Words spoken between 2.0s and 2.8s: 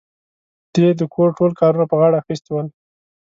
اخيستي ول.